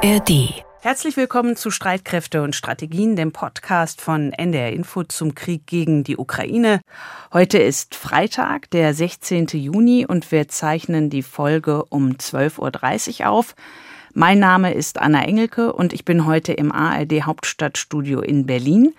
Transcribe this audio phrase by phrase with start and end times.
[0.00, 0.62] ARD.
[0.80, 6.16] Herzlich willkommen zu Streitkräfte und Strategien, dem Podcast von NDR Info zum Krieg gegen die
[6.16, 6.80] Ukraine.
[7.32, 9.48] Heute ist Freitag, der 16.
[9.54, 13.56] Juni und wir zeichnen die Folge um 12.30 Uhr auf.
[14.14, 18.94] Mein Name ist Anna Engelke und ich bin heute im ARD Hauptstadtstudio in Berlin.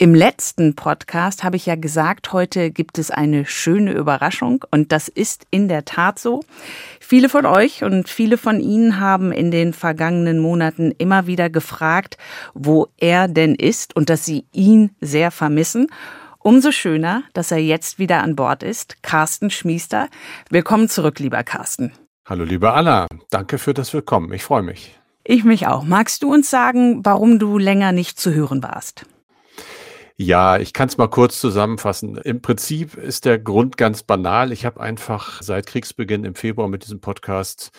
[0.00, 5.08] Im letzten Podcast habe ich ja gesagt, heute gibt es eine schöne Überraschung und das
[5.08, 6.44] ist in der Tat so.
[7.10, 12.18] Viele von euch und viele von Ihnen haben in den vergangenen Monaten immer wieder gefragt,
[12.52, 15.86] wo er denn ist und dass sie ihn sehr vermissen.
[16.38, 19.02] Umso schöner, dass er jetzt wieder an Bord ist.
[19.02, 20.10] Carsten Schmiester.
[20.50, 21.92] Willkommen zurück, lieber Carsten.
[22.26, 23.06] Hallo, liebe Anna.
[23.30, 24.30] Danke für das Willkommen.
[24.34, 25.00] Ich freue mich.
[25.24, 25.84] Ich mich auch.
[25.84, 29.06] Magst du uns sagen, warum du länger nicht zu hören warst?
[30.20, 32.16] Ja, ich kann es mal kurz zusammenfassen.
[32.16, 34.50] Im Prinzip ist der Grund ganz banal.
[34.50, 37.70] Ich habe einfach seit Kriegsbeginn im Februar mit diesem Podcast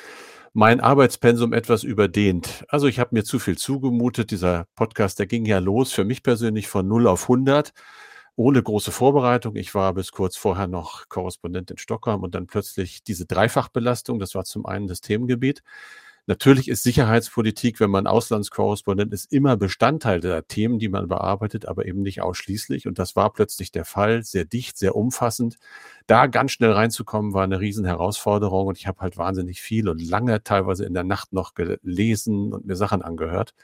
[0.54, 2.64] mein Arbeitspensum etwas überdehnt.
[2.70, 4.32] Also ich habe mir zu viel zugemutet.
[4.32, 7.74] Dieser Podcast, der ging ja los für mich persönlich von 0 auf 100
[8.38, 9.58] ohne große Vorbereitung.
[9.58, 14.18] Ich war bis kurz vorher noch Korrespondent in Stockholm und dann plötzlich diese Dreifachbelastung.
[14.18, 15.62] Das war zum einen das Themengebiet.
[16.30, 21.88] Natürlich ist Sicherheitspolitik, wenn man Auslandskorrespondent ist, immer Bestandteil der Themen, die man bearbeitet, aber
[21.88, 22.86] eben nicht ausschließlich.
[22.86, 25.58] Und das war plötzlich der Fall, sehr dicht, sehr umfassend.
[26.06, 28.68] Da ganz schnell reinzukommen, war eine Riesenherausforderung.
[28.68, 32.64] Und ich habe halt wahnsinnig viel und lange, teilweise in der Nacht noch gelesen und
[32.64, 33.56] mir Sachen angehört.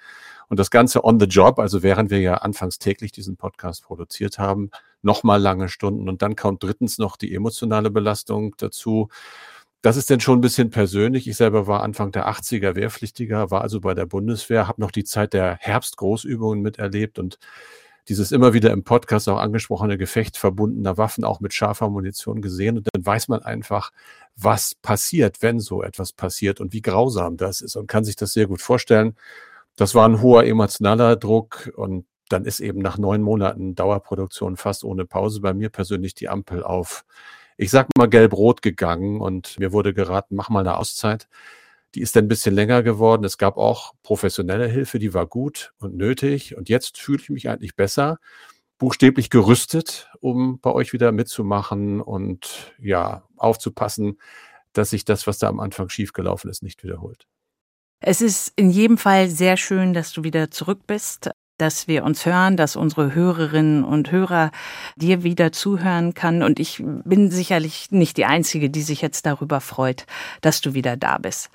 [0.48, 4.40] Und das Ganze on the job, also während wir ja anfangs täglich diesen Podcast produziert
[4.40, 4.72] haben,
[5.04, 6.10] nochmal lange Stunden.
[6.10, 9.10] Und dann kommt drittens noch die emotionale Belastung dazu
[9.86, 11.28] das ist denn schon ein bisschen persönlich.
[11.28, 15.04] Ich selber war Anfang der 80er Wehrpflichtiger, war also bei der Bundeswehr, habe noch die
[15.04, 17.38] Zeit der Herbstgroßübungen miterlebt und
[18.08, 22.78] dieses immer wieder im Podcast auch angesprochene Gefecht verbundener Waffen auch mit scharfer Munition gesehen.
[22.78, 23.92] Und dann weiß man einfach,
[24.36, 28.34] was passiert, wenn so etwas passiert und wie grausam das ist und kann sich das
[28.34, 29.14] sehr gut vorstellen.
[29.76, 34.84] Das war ein hoher emotionaler Druck und dann ist eben nach neun Monaten Dauerproduktion fast
[34.84, 37.06] ohne Pause bei mir persönlich die Ampel auf
[37.58, 41.28] ich sag mal, gelb-rot gegangen und mir wurde geraten, mach mal eine Auszeit.
[41.94, 43.24] Die ist dann ein bisschen länger geworden.
[43.24, 46.58] Es gab auch professionelle Hilfe, die war gut und nötig.
[46.58, 48.20] Und jetzt fühle ich mich eigentlich besser,
[48.78, 54.20] buchstäblich gerüstet, um bei euch wieder mitzumachen und ja, aufzupassen,
[54.74, 57.28] dass sich das, was da am Anfang schiefgelaufen ist, nicht wiederholt.
[58.02, 62.26] Es ist in jedem Fall sehr schön, dass du wieder zurück bist dass wir uns
[62.26, 64.52] hören, dass unsere Hörerinnen und Hörer
[64.96, 66.44] dir wieder zuhören kann.
[66.44, 70.06] Und ich bin sicherlich nicht die Einzige, die sich jetzt darüber freut,
[70.42, 71.50] dass du wieder da bist.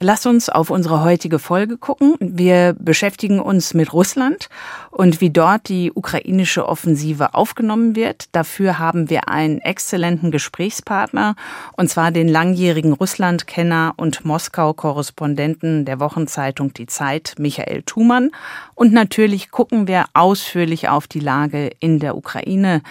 [0.00, 2.14] Lass uns auf unsere heutige Folge gucken.
[2.20, 4.48] Wir beschäftigen uns mit Russland
[4.92, 8.26] und wie dort die ukrainische Offensive aufgenommen wird.
[8.30, 11.34] Dafür haben wir einen exzellenten Gesprächspartner,
[11.76, 18.30] und zwar den langjährigen Russlandkenner und Moskau-Korrespondenten der Wochenzeitung Die Zeit, Michael Thumann.
[18.76, 22.82] Und natürlich gucken wir ausführlich auf die Lage in der Ukraine.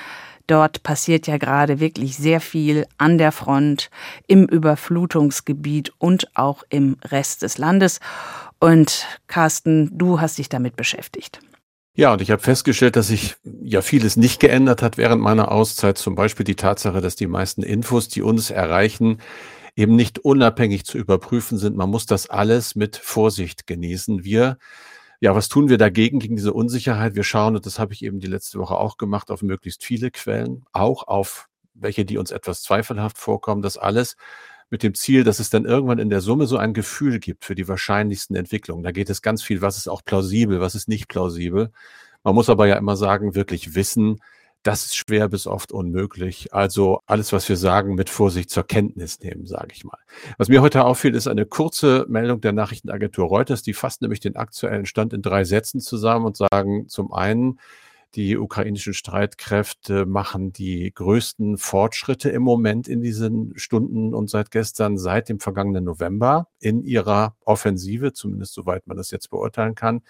[0.47, 3.90] Dort passiert ja gerade wirklich sehr viel an der Front,
[4.28, 8.00] im Überflutungsgebiet und auch im Rest des Landes.
[8.59, 11.40] Und Carsten, du hast dich damit beschäftigt.
[11.96, 15.97] Ja, und ich habe festgestellt, dass sich ja vieles nicht geändert hat während meiner Auszeit.
[15.97, 19.18] Zum Beispiel die Tatsache, dass die meisten Infos, die uns erreichen,
[19.75, 21.75] eben nicht unabhängig zu überprüfen sind.
[21.75, 24.24] Man muss das alles mit Vorsicht genießen.
[24.24, 24.58] Wir
[25.19, 27.16] ja, was tun wir dagegen, gegen diese Unsicherheit?
[27.16, 30.11] Wir schauen, und das habe ich eben die letzte Woche auch gemacht, auf möglichst viele
[30.11, 34.16] Quellen, auch auf welche, die uns etwas zweifelhaft vorkommen, das alles
[34.69, 37.55] mit dem Ziel, dass es dann irgendwann in der Summe so ein Gefühl gibt für
[37.55, 38.83] die wahrscheinlichsten Entwicklungen.
[38.83, 41.72] Da geht es ganz viel, was ist auch plausibel, was ist nicht plausibel.
[42.23, 44.19] Man muss aber ja immer sagen, wirklich wissen,
[44.67, 46.53] das ist schwer bis oft unmöglich.
[46.53, 49.97] Also alles, was wir sagen, mit Vorsicht zur Kenntnis nehmen, sage ich mal.
[50.38, 53.63] Was mir heute auffiel, ist eine kurze Meldung der Nachrichtenagentur Reuters.
[53.63, 57.61] Die fasst nämlich den aktuellen Stand in drei Sätzen zusammen und sagen zum einen,
[58.16, 64.97] die ukrainischen Streitkräfte machen die größten Fortschritte im Moment in diesen Stunden und seit gestern,
[64.97, 70.02] seit dem vergangenen November in ihrer Offensive, zumindest soweit man das jetzt beurteilen kann.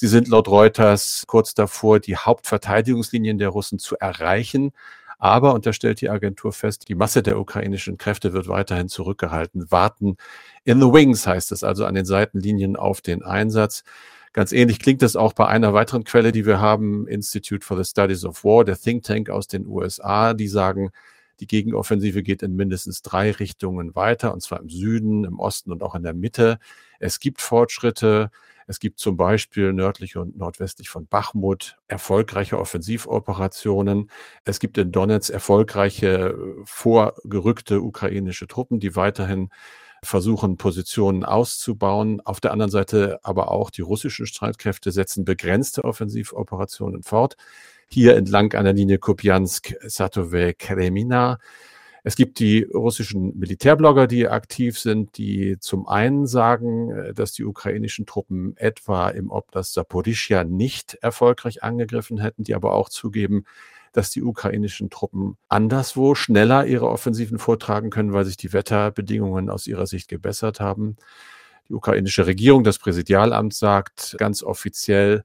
[0.00, 4.70] Sie sind laut Reuters kurz davor, die Hauptverteidigungslinien der Russen zu erreichen.
[5.18, 9.72] Aber, unterstellt die Agentur fest, die Masse der ukrainischen Kräfte wird weiterhin zurückgehalten.
[9.72, 10.16] Warten
[10.62, 13.82] in the wings heißt es, also an den Seitenlinien auf den Einsatz.
[14.32, 17.82] Ganz ähnlich klingt es auch bei einer weiteren Quelle, die wir haben, Institute for the
[17.82, 20.90] Studies of War, der Think Tank aus den USA, die sagen,
[21.40, 25.82] die Gegenoffensive geht in mindestens drei Richtungen weiter, und zwar im Süden, im Osten und
[25.82, 26.60] auch in der Mitte.
[27.00, 28.30] Es gibt Fortschritte.
[28.68, 34.10] Es gibt zum Beispiel nördlich und nordwestlich von Bachmut erfolgreiche Offensivoperationen.
[34.44, 36.34] Es gibt in Donetsk erfolgreiche äh,
[36.64, 39.48] vorgerückte ukrainische Truppen, die weiterhin
[40.04, 42.20] versuchen Positionen auszubauen.
[42.20, 47.36] Auf der anderen Seite aber auch die russischen Streitkräfte setzen begrenzte Offensivoperationen fort.
[47.88, 51.38] Hier entlang an der Linie Kupiansk, Satove, Kremina.
[52.04, 57.44] Es gibt die russischen Militärblogger, die aktiv sind, die zum einen sagen, äh, dass die
[57.44, 63.44] ukrainischen Truppen etwa im Oblast Saporischia nicht erfolgreich angegriffen hätten, die aber auch zugeben,
[63.92, 69.66] dass die ukrainischen Truppen anderswo schneller ihre Offensiven vortragen können, weil sich die Wetterbedingungen aus
[69.66, 70.96] ihrer Sicht gebessert haben.
[71.68, 75.24] Die ukrainische Regierung, das Präsidialamt sagt ganz offiziell,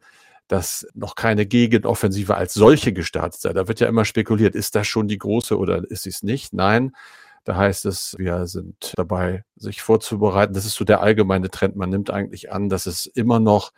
[0.54, 3.54] dass noch keine Gegenoffensive als solche gestartet sei.
[3.54, 6.54] Da wird ja immer spekuliert, ist das schon die große oder ist sie es nicht?
[6.54, 6.96] Nein.
[7.44, 10.54] Da heißt es, wir sind dabei, sich vorzubereiten.
[10.54, 11.76] Das ist so der allgemeine Trend.
[11.76, 13.74] Man nimmt eigentlich an, dass es immer noch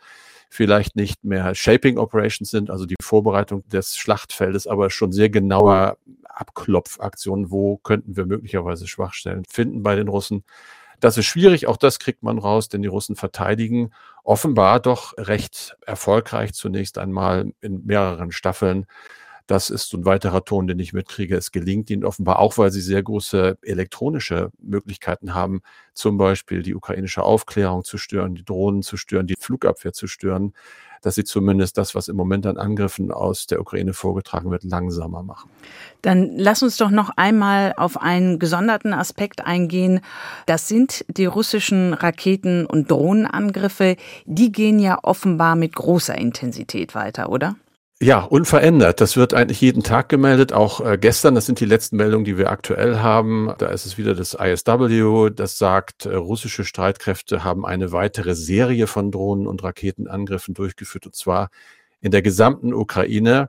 [0.50, 5.96] vielleicht nicht mehr Shaping Operations sind, also die Vorbereitung des Schlachtfeldes, aber schon sehr genauer
[6.24, 7.50] Abklopfaktionen.
[7.50, 10.44] Wo könnten wir möglicherweise Schwachstellen finden bei den Russen?
[11.00, 13.90] Das ist schwierig, auch das kriegt man raus, denn die Russen verteidigen
[14.24, 18.86] offenbar doch recht erfolgreich zunächst einmal in mehreren Staffeln.
[19.46, 21.36] Das ist so ein weiterer Ton, den ich mitkriege.
[21.36, 25.60] Es gelingt ihnen offenbar auch, weil sie sehr große elektronische Möglichkeiten haben,
[25.94, 30.52] zum Beispiel die ukrainische Aufklärung zu stören, die Drohnen zu stören, die Flugabwehr zu stören
[31.02, 35.22] dass sie zumindest das, was im Moment an Angriffen aus der Ukraine vorgetragen wird, langsamer
[35.22, 35.50] machen.
[36.02, 40.00] Dann lass uns doch noch einmal auf einen gesonderten Aspekt eingehen.
[40.46, 43.96] Das sind die russischen Raketen- und Drohnenangriffe.
[44.24, 47.56] Die gehen ja offenbar mit großer Intensität weiter, oder?
[48.02, 49.00] Ja, unverändert.
[49.00, 50.52] Das wird eigentlich jeden Tag gemeldet.
[50.52, 53.54] Auch äh, gestern, das sind die letzten Meldungen, die wir aktuell haben.
[53.56, 58.86] Da ist es wieder das ISW, das sagt, äh, russische Streitkräfte haben eine weitere Serie
[58.86, 61.48] von Drohnen- und Raketenangriffen durchgeführt, und zwar
[62.02, 63.48] in der gesamten Ukraine.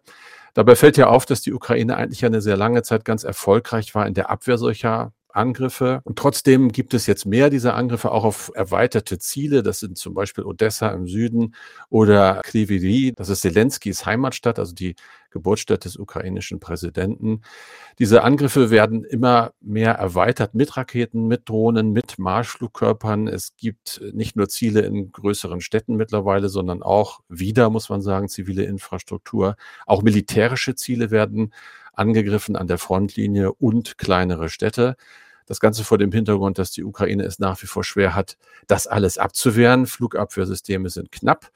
[0.53, 4.07] Dabei fällt ja auf, dass die Ukraine eigentlich eine sehr lange Zeit ganz erfolgreich war
[4.07, 6.01] in der Abwehr solcher Angriffe.
[6.03, 9.63] Und trotzdem gibt es jetzt mehr dieser Angriffe auch auf erweiterte Ziele.
[9.63, 11.55] Das sind zum Beispiel Odessa im Süden
[11.89, 14.95] oder Kriviri, das ist Zelenskis Heimatstadt, also die
[15.31, 17.41] Geburtsstadt des ukrainischen Präsidenten.
[17.99, 23.27] Diese Angriffe werden immer mehr erweitert mit Raketen, mit Drohnen, mit Marschflugkörpern.
[23.27, 28.29] Es gibt nicht nur Ziele in größeren Städten mittlerweile, sondern auch wieder, muss man sagen,
[28.29, 29.55] zivile Infrastruktur.
[29.85, 31.53] Auch militärische Ziele werden
[31.93, 34.95] angegriffen an der Frontlinie und kleinere Städte.
[35.47, 38.85] Das Ganze vor dem Hintergrund, dass die Ukraine es nach wie vor schwer hat, das
[38.85, 39.87] alles abzuwehren.
[39.87, 41.49] Flugabwehrsysteme sind knapp.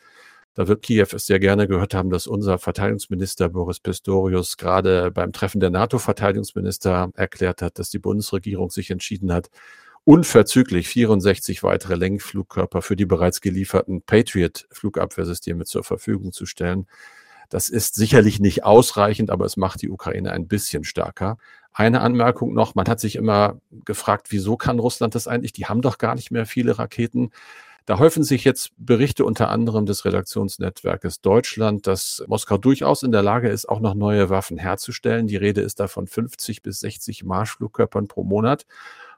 [0.54, 5.32] Da wird Kiew es sehr gerne gehört haben, dass unser Verteidigungsminister Boris Pistorius gerade beim
[5.32, 9.50] Treffen der NATO-Verteidigungsminister erklärt hat, dass die Bundesregierung sich entschieden hat,
[10.04, 16.88] unverzüglich 64 weitere Lenkflugkörper für die bereits gelieferten Patriot-Flugabwehrsysteme zur Verfügung zu stellen.
[17.50, 21.38] Das ist sicherlich nicht ausreichend, aber es macht die Ukraine ein bisschen stärker.
[21.74, 25.54] Eine Anmerkung noch, man hat sich immer gefragt, wieso kann Russland das eigentlich?
[25.54, 27.32] Die haben doch gar nicht mehr viele Raketen.
[27.86, 33.24] Da häufen sich jetzt Berichte unter anderem des Redaktionsnetzwerkes Deutschland, dass Moskau durchaus in der
[33.24, 35.28] Lage ist, auch noch neue Waffen herzustellen.
[35.28, 38.66] Die Rede ist da von 50 bis 60 Marschflugkörpern pro Monat.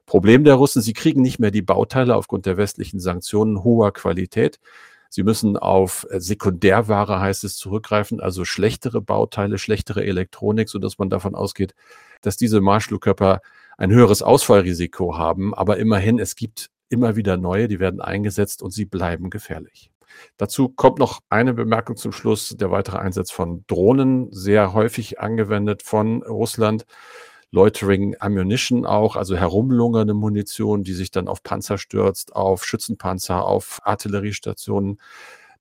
[0.06, 4.60] Problem der Russen, sie kriegen nicht mehr die Bauteile aufgrund der westlichen Sanktionen hoher Qualität.
[5.10, 11.36] Sie müssen auf Sekundärware, heißt es, zurückgreifen, also schlechtere Bauteile, schlechtere Elektronik, sodass man davon
[11.36, 11.76] ausgeht,
[12.24, 13.42] dass diese Marschflugkörper
[13.78, 15.54] ein höheres Ausfallrisiko haben.
[15.54, 19.92] Aber immerhin, es gibt immer wieder neue, die werden eingesetzt und sie bleiben gefährlich.
[20.38, 25.84] Dazu kommt noch eine Bemerkung zum Schluss, der weitere Einsatz von Drohnen, sehr häufig angewendet
[25.84, 26.86] von Russland.
[27.52, 33.80] Loitering Ammunition auch, also herumlungernde Munition, die sich dann auf Panzer stürzt, auf Schützenpanzer, auf
[33.84, 35.00] Artilleriestationen.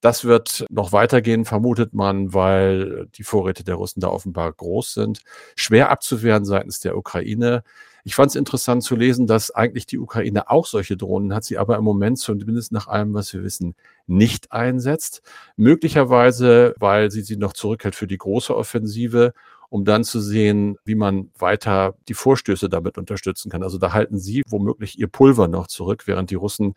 [0.02, 5.20] Das wird noch weitergehen, vermutet man, weil die Vorräte der Russen da offenbar groß sind.
[5.54, 7.62] Schwer abzuwehren seitens der Ukraine.
[8.02, 11.56] Ich fand es interessant zu lesen, dass eigentlich die Ukraine auch solche Drohnen hat, sie
[11.56, 13.76] aber im Moment zumindest nach allem, was wir wissen,
[14.08, 15.22] nicht einsetzt.
[15.56, 19.32] Möglicherweise, weil sie sie noch zurückhält für die große Offensive
[19.72, 23.62] um dann zu sehen, wie man weiter die Vorstöße damit unterstützen kann.
[23.62, 26.74] Also da halten sie womöglich ihr Pulver noch zurück, während die Russen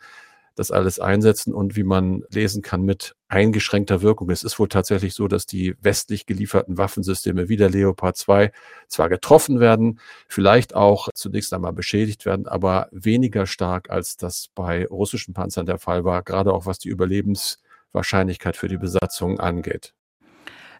[0.56, 4.30] das alles einsetzen und wie man lesen kann mit eingeschränkter Wirkung.
[4.30, 8.50] Es ist wohl tatsächlich so, dass die westlich gelieferten Waffensysteme wie der Leopard 2
[8.88, 14.86] zwar getroffen werden, vielleicht auch zunächst einmal beschädigt werden, aber weniger stark als das bei
[14.86, 19.92] russischen Panzern der Fall war, gerade auch was die Überlebenswahrscheinlichkeit für die Besatzung angeht.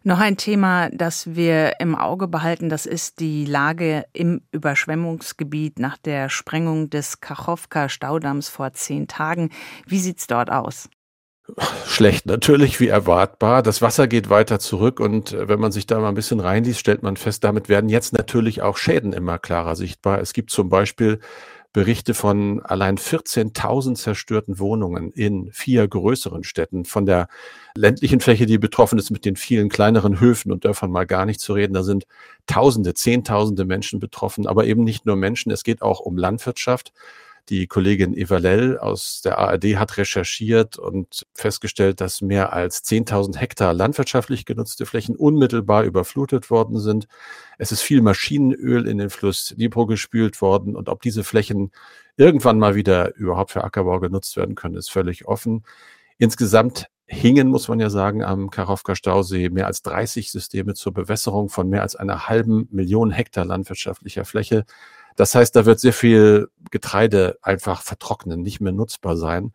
[0.07, 5.97] Noch ein Thema, das wir im Auge behalten, das ist die Lage im Überschwemmungsgebiet nach
[5.97, 9.49] der Sprengung des Kachowka-Staudamms vor zehn Tagen.
[9.85, 10.87] Wie sieht's dort aus?
[11.85, 13.61] Schlecht, natürlich, wie erwartbar.
[13.61, 16.79] Das Wasser geht weiter zurück und äh, wenn man sich da mal ein bisschen reinliest,
[16.79, 20.21] stellt man fest, damit werden jetzt natürlich auch Schäden immer klarer sichtbar.
[20.21, 21.19] Es gibt zum Beispiel
[21.77, 27.27] Berichte von allein 14.000 zerstörten Wohnungen in vier größeren Städten, von der
[27.75, 31.39] ländlichen Fläche, die betroffen ist, mit den vielen kleineren Höfen und Dörfern mal gar nicht
[31.39, 31.75] zu reden.
[31.75, 32.07] Da sind
[32.47, 35.51] Tausende, Zehntausende Menschen betroffen, aber eben nicht nur Menschen.
[35.51, 36.93] Es geht auch um Landwirtschaft.
[37.49, 43.37] Die Kollegin Eva Lell aus der ARD hat recherchiert und festgestellt, dass mehr als 10.000
[43.37, 47.07] Hektar landwirtschaftlich genutzte Flächen unmittelbar überflutet worden sind.
[47.57, 51.71] Es ist viel Maschinenöl in den Fluss Dnipro gespült worden und ob diese Flächen
[52.17, 55.63] irgendwann mal wieder überhaupt für Ackerbau genutzt werden können, ist völlig offen.
[56.17, 61.47] Insgesamt hingen, muss man ja sagen, am Karowka Stausee mehr als 30 Systeme zur Bewässerung
[61.47, 64.65] von mehr als einer halben Million Hektar landwirtschaftlicher Fläche.
[65.17, 69.51] Das heißt, da wird sehr viel Getreide einfach vertrocknen, nicht mehr nutzbar sein.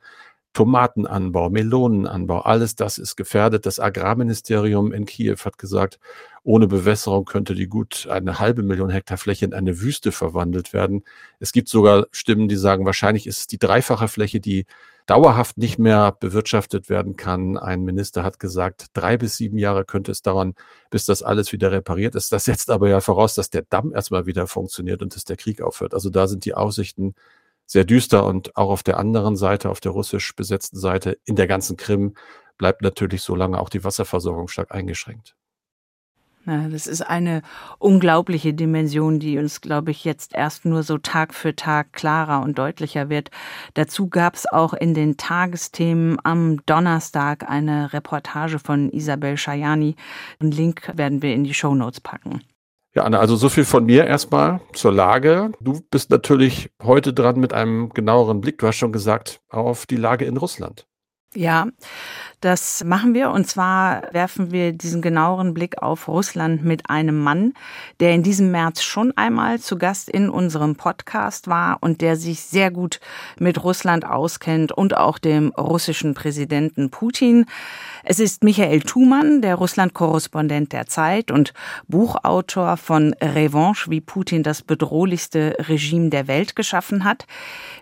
[0.54, 3.64] Tomatenanbau, Melonenanbau, alles das ist gefährdet.
[3.64, 5.98] Das Agrarministerium in Kiew hat gesagt,
[6.42, 11.04] ohne Bewässerung könnte die gut eine halbe Million Hektar Fläche in eine Wüste verwandelt werden.
[11.38, 14.66] Es gibt sogar Stimmen, die sagen, wahrscheinlich ist es die dreifache Fläche, die
[15.06, 17.56] dauerhaft nicht mehr bewirtschaftet werden kann.
[17.58, 20.54] Ein Minister hat gesagt, drei bis sieben Jahre könnte es dauern,
[20.90, 22.32] bis das alles wieder repariert ist.
[22.32, 25.60] Das setzt aber ja voraus, dass der Damm erstmal wieder funktioniert und dass der Krieg
[25.60, 25.94] aufhört.
[25.94, 27.14] Also da sind die Aussichten
[27.66, 31.46] sehr düster und auch auf der anderen Seite, auf der russisch besetzten Seite in der
[31.46, 32.14] ganzen Krim
[32.58, 35.34] bleibt natürlich so lange auch die Wasserversorgung stark eingeschränkt.
[36.44, 37.42] Ja, das ist eine
[37.78, 42.58] unglaubliche Dimension, die uns, glaube ich, jetzt erst nur so Tag für Tag klarer und
[42.58, 43.30] deutlicher wird.
[43.74, 49.94] Dazu gab es auch in den Tagesthemen am Donnerstag eine Reportage von Isabel Schajani.
[50.40, 52.42] Den Link werden wir in die Show Notes packen.
[52.94, 55.52] Ja, Anna, also so viel von mir erstmal zur Lage.
[55.60, 59.96] Du bist natürlich heute dran mit einem genaueren Blick, du hast schon gesagt, auf die
[59.96, 60.86] Lage in Russland.
[61.34, 61.66] Ja,
[62.42, 67.54] das machen wir und zwar werfen wir diesen genaueren Blick auf Russland mit einem Mann,
[68.00, 72.40] der in diesem März schon einmal zu Gast in unserem Podcast war und der sich
[72.40, 72.98] sehr gut
[73.38, 77.46] mit Russland auskennt und auch dem russischen Präsidenten Putin.
[78.02, 81.54] Es ist Michael Thumann, der Russland-Korrespondent der Zeit und
[81.86, 87.26] Buchautor von Revanche, wie Putin das bedrohlichste Regime der Welt geschaffen hat.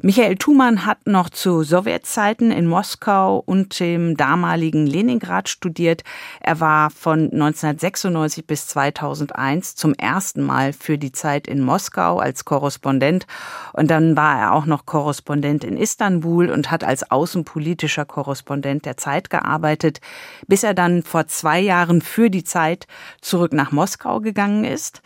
[0.02, 6.02] Michael Thumann hat noch zu Sowjetzeiten in Moskau und dem damaligen Leningrad studiert.
[6.40, 12.44] Er war von 1996 bis 2001 zum ersten Mal für die Zeit in Moskau als
[12.44, 13.26] Korrespondent
[13.72, 18.96] und dann war er auch noch Korrespondent in Istanbul und hat als außenpolitischer Korrespondent der
[18.96, 20.00] Zeit gearbeitet,
[20.46, 22.86] bis er dann vor zwei Jahren für die Zeit
[23.20, 25.02] zurück nach Moskau gegangen ist.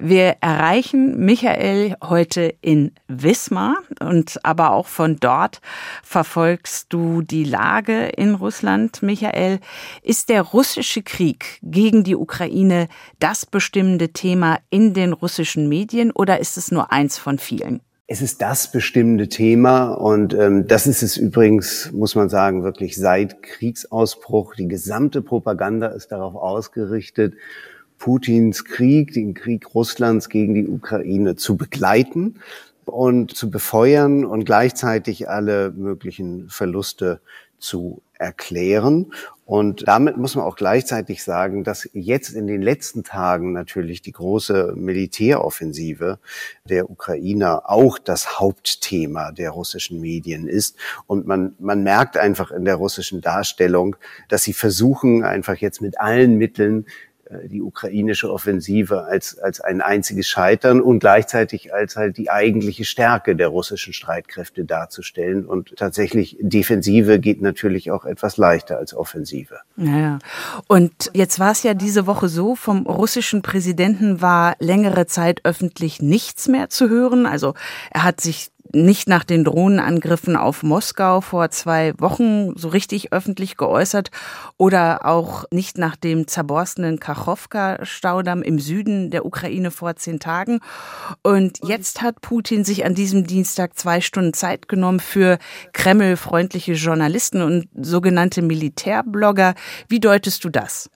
[0.00, 5.60] Wir erreichen Michael heute in Wismar und aber auch von dort
[6.04, 9.02] verfolgst du die Lage in Russland.
[9.02, 9.58] Michael,
[10.04, 12.86] ist der russische Krieg gegen die Ukraine
[13.18, 17.80] das bestimmende Thema in den russischen Medien oder ist es nur eins von vielen?
[18.06, 22.96] Es ist das bestimmende Thema und ähm, das ist es übrigens, muss man sagen, wirklich
[22.96, 24.54] seit Kriegsausbruch.
[24.54, 27.34] Die gesamte Propaganda ist darauf ausgerichtet,
[27.98, 32.36] Putins Krieg, den Krieg Russlands gegen die Ukraine zu begleiten
[32.84, 37.20] und zu befeuern und gleichzeitig alle möglichen Verluste
[37.58, 39.12] zu erklären.
[39.44, 44.12] Und damit muss man auch gleichzeitig sagen, dass jetzt in den letzten Tagen natürlich die
[44.12, 46.18] große Militäroffensive
[46.64, 50.76] der Ukrainer auch das Hauptthema der russischen Medien ist.
[51.06, 53.96] Und man, man merkt einfach in der russischen Darstellung,
[54.28, 56.84] dass sie versuchen, einfach jetzt mit allen Mitteln
[57.44, 63.36] die ukrainische Offensive als, als ein einziges Scheitern und gleichzeitig als halt die eigentliche Stärke
[63.36, 65.44] der russischen Streitkräfte darzustellen.
[65.46, 69.58] Und tatsächlich Defensive geht natürlich auch etwas leichter als Offensive.
[69.76, 70.18] Ja,
[70.66, 76.00] und jetzt war es ja diese Woche so, vom russischen Präsidenten war längere Zeit öffentlich
[76.00, 77.26] nichts mehr zu hören.
[77.26, 77.54] Also
[77.90, 83.56] er hat sich nicht nach den Drohnenangriffen auf Moskau vor zwei Wochen so richtig öffentlich
[83.56, 84.10] geäußert
[84.56, 90.60] oder auch nicht nach dem zerborstenen Kachowka-Staudamm im Süden der Ukraine vor zehn Tagen.
[91.22, 95.38] Und jetzt hat Putin sich an diesem Dienstag zwei Stunden Zeit genommen für
[95.72, 99.54] Kreml-freundliche Journalisten und sogenannte Militärblogger.
[99.88, 100.90] Wie deutest du das?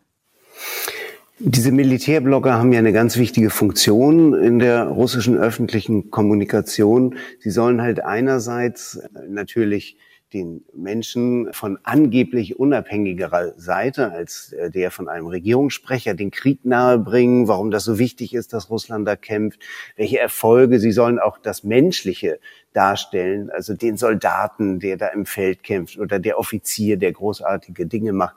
[1.45, 7.17] Diese Militärblogger haben ja eine ganz wichtige Funktion in der russischen öffentlichen Kommunikation.
[7.41, 9.97] Sie sollen halt einerseits natürlich
[10.33, 17.49] den Menschen von angeblich unabhängigerer Seite als äh, der von einem Regierungssprecher den Krieg nahebringen,
[17.49, 19.59] warum das so wichtig ist, dass Russland da kämpft,
[19.97, 20.79] welche Erfolge.
[20.79, 22.39] Sie sollen auch das Menschliche
[22.73, 28.13] darstellen, also den Soldaten, der da im Feld kämpft oder der Offizier, der großartige Dinge
[28.13, 28.37] macht.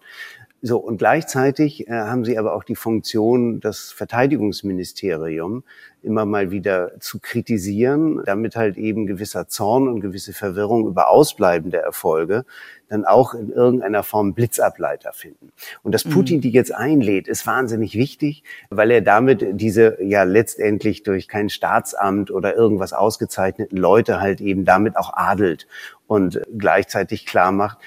[0.68, 5.64] So, und gleichzeitig äh, haben sie aber auch die Funktion, das Verteidigungsministerium
[6.02, 11.78] immer mal wieder zu kritisieren, damit halt eben gewisser Zorn und gewisse Verwirrung über ausbleibende
[11.78, 12.46] Erfolge
[12.88, 15.52] dann auch in irgendeiner Form Blitzableiter finden.
[15.82, 16.42] Und dass Putin mhm.
[16.42, 22.30] die jetzt einlädt, ist wahnsinnig wichtig, weil er damit diese ja letztendlich durch kein Staatsamt
[22.30, 25.68] oder irgendwas ausgezeichneten Leute halt eben damit auch adelt
[26.08, 27.80] und gleichzeitig klar macht,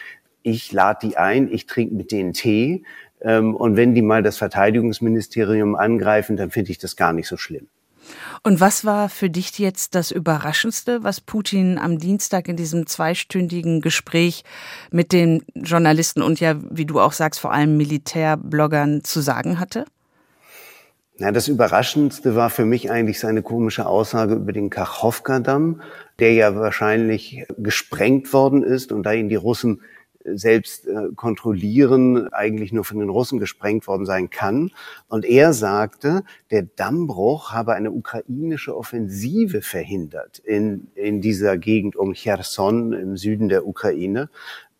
[0.43, 2.85] ich lade die ein, ich trinke mit denen Tee.
[3.21, 7.37] Ähm, und wenn die mal das Verteidigungsministerium angreifen, dann finde ich das gar nicht so
[7.37, 7.69] schlimm.
[8.43, 13.81] Und was war für dich jetzt das Überraschendste, was Putin am Dienstag in diesem zweistündigen
[13.81, 14.45] Gespräch
[14.91, 19.85] mit den Journalisten und ja, wie du auch sagst, vor allem Militärbloggern zu sagen hatte?
[21.21, 25.83] Na, das Überraschendste war für mich eigentlich seine komische Aussage über den Kachowka-Damm,
[26.21, 29.83] der ja wahrscheinlich gesprengt worden ist und da ihn die Russen
[30.35, 34.71] selbst äh, kontrollieren, eigentlich nur von den Russen gesprengt worden sein kann.
[35.09, 42.13] Und er sagte, der Dammbruch habe eine ukrainische Offensive verhindert in, in dieser Gegend um
[42.15, 44.31] Cherson im Süden der Ukraine.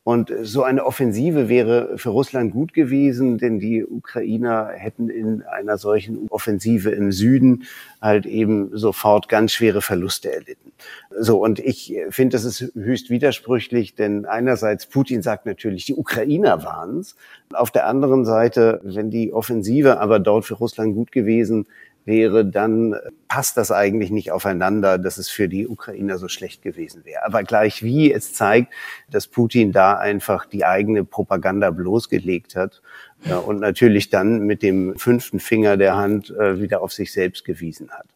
[0.09, 5.77] Und so eine Offensive wäre für Russland gut gewesen, denn die Ukrainer hätten in einer
[5.77, 7.65] solchen Offensive im Süden
[8.01, 10.73] halt eben sofort ganz schwere Verluste erlitten.
[11.15, 16.65] So, und ich finde, das ist höchst widersprüchlich, denn einerseits Putin sagt natürlich, die Ukrainer
[16.65, 17.15] waren es.
[17.53, 21.67] Auf der anderen Seite, wenn die Offensive aber dort für Russland gut gewesen
[22.09, 22.97] wäre, dann
[23.29, 27.25] passt das eigentlich nicht aufeinander, dass es für die Ukrainer so schlecht gewesen wäre.
[27.25, 28.73] Aber gleich wie es zeigt,
[29.09, 32.83] dass Putin da einfach die eigene Propaganda bloßgelegt hat
[33.25, 37.45] ja, und natürlich dann mit dem fünften Finger der Hand äh, wieder auf sich selbst
[37.45, 38.07] gewiesen hat.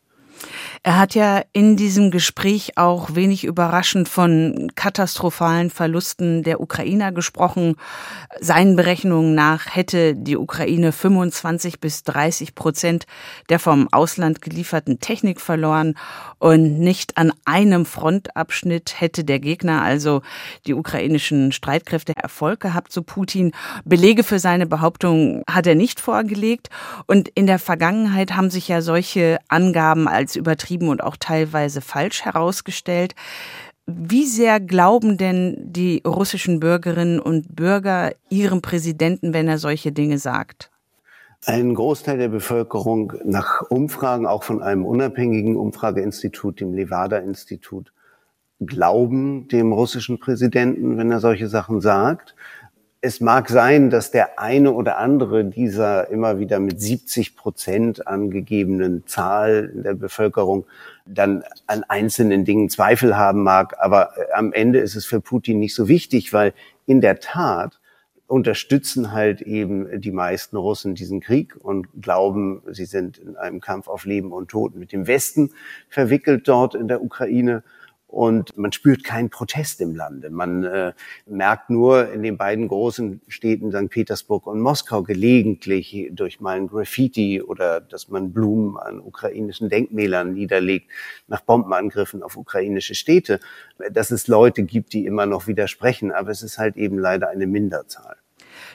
[0.83, 7.77] Er hat ja in diesem Gespräch auch wenig überraschend von katastrophalen Verlusten der Ukrainer gesprochen.
[8.41, 13.07] Seinen Berechnungen nach hätte die Ukraine 25 bis 30 Prozent
[13.49, 15.95] der vom Ausland gelieferten Technik verloren
[16.39, 20.23] und nicht an einem Frontabschnitt hätte der Gegner, also
[20.67, 23.53] die ukrainischen Streitkräfte, Erfolg gehabt, so Putin.
[23.85, 26.69] Belege für seine Behauptung hat er nicht vorgelegt
[27.07, 31.81] und in der Vergangenheit haben sich ja solche Angaben als übertrieben übertrieben und auch teilweise
[31.81, 33.15] falsch herausgestellt.
[33.87, 40.19] Wie sehr glauben denn die russischen Bürgerinnen und Bürger ihrem Präsidenten, wenn er solche Dinge
[40.19, 40.71] sagt?
[41.45, 47.93] Ein Großteil der Bevölkerung nach Umfragen, auch von einem unabhängigen Umfrageinstitut, dem Levada-Institut,
[48.61, 52.37] glauben dem russischen Präsidenten, wenn er solche Sachen sagt
[53.05, 59.05] es mag sein, dass der eine oder andere dieser immer wieder mit 70 Prozent angegebenen
[59.09, 60.67] Zahl der Bevölkerung
[61.05, 63.75] dann an einzelnen Dingen Zweifel haben mag.
[63.81, 66.55] Aber äh, am Ende ist es für Putin nicht so wichtig, weil
[66.87, 67.81] in der Tat
[68.29, 73.89] unterstützen halt eben die meisten Russen diesen Krieg und glauben, sie sind in einem Kampf
[73.89, 75.51] auf Leben und Tod mit dem Westen
[75.89, 77.65] verwickelt dort in der Ukraine
[78.13, 80.29] und man spürt keinen Protest im Lande.
[80.29, 80.93] Man äh,
[81.27, 83.89] merkt nur in den beiden großen Städten St.
[83.89, 90.35] Petersburg und Moskau gelegentlich durch mal ein Graffiti oder dass man Blumen an ukrainischen Denkmälern
[90.35, 90.91] niederlegt
[91.27, 93.41] nach Bombenangriffen auf ukrainische Städte,
[93.91, 97.47] dass es Leute gibt, die immer noch widersprechen, aber es ist halt eben leider eine
[97.47, 98.17] Minderzahl.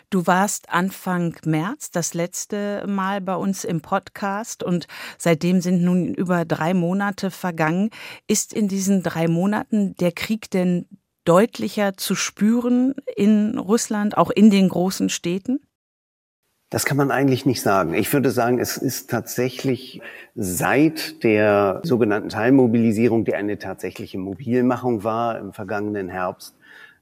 [0.10, 6.13] Du warst Anfang März das letzte Mal bei uns im Podcast und seitdem sind nun
[6.13, 7.89] über drei Monate vergangen.
[8.26, 10.86] Ist in diesen drei Monaten der Krieg denn
[11.26, 15.60] deutlicher zu spüren in Russland, auch in den großen Städten?
[16.70, 17.93] Das kann man eigentlich nicht sagen.
[17.93, 20.02] Ich würde sagen, es ist tatsächlich
[20.36, 26.57] seit der sogenannten Teilmobilisierung, die eine tatsächliche Mobilmachung war im vergangenen Herbst,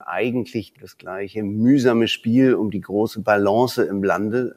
[0.06, 4.56] eigentlich das gleiche mühsame Spiel um die große Balance im Lande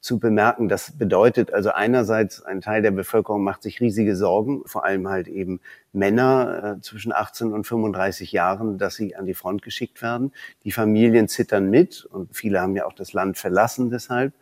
[0.00, 0.68] zu bemerken.
[0.68, 5.26] Das bedeutet also einerseits, ein Teil der Bevölkerung macht sich riesige Sorgen, vor allem halt
[5.26, 5.60] eben
[5.92, 10.32] Männer äh, zwischen 18 und 35 Jahren, dass sie an die Front geschickt werden.
[10.64, 14.32] Die Familien zittern mit und viele haben ja auch das Land verlassen deshalb.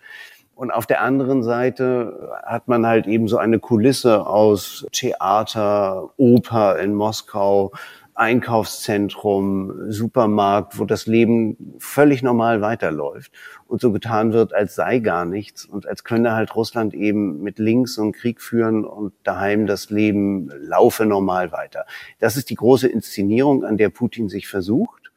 [0.55, 6.79] Und auf der anderen Seite hat man halt eben so eine Kulisse aus Theater, Oper
[6.79, 7.73] in Moskau,
[8.15, 13.33] Einkaufszentrum, Supermarkt, wo das Leben völlig normal weiterläuft
[13.67, 17.59] und so getan wird, als sei gar nichts und als könne halt Russland eben mit
[17.59, 21.87] links und Krieg führen und daheim das Leben laufe normal weiter.
[22.21, 25.11] Das ist die große Inszenierung, an der Putin sich versucht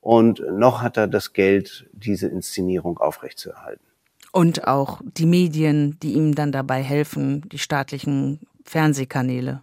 [0.00, 3.84] und noch hat er das Geld, diese Inszenierung aufrechtzuerhalten.
[4.32, 9.60] Und auch die Medien, die ihm dann dabei helfen, die staatlichen Fernsehkanäle.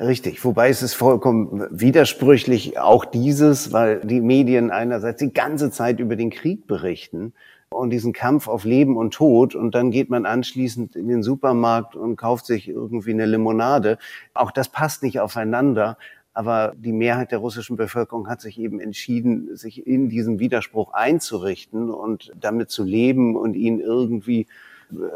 [0.00, 6.00] Richtig, wobei es ist vollkommen widersprüchlich, auch dieses, weil die Medien einerseits die ganze Zeit
[6.00, 7.34] über den Krieg berichten,
[7.72, 11.96] und diesen Kampf auf Leben und Tod und dann geht man anschließend in den Supermarkt
[11.96, 13.98] und kauft sich irgendwie eine Limonade.
[14.34, 15.98] Auch das passt nicht aufeinander.
[16.34, 21.90] Aber die Mehrheit der russischen Bevölkerung hat sich eben entschieden, sich in diesen Widerspruch einzurichten
[21.90, 24.46] und damit zu leben und ihn irgendwie